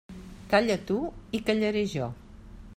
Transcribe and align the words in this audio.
Calla 0.53 0.77
tu 0.87 0.97
i 1.39 1.43
callaré 1.49 1.87
jo. 1.95 2.11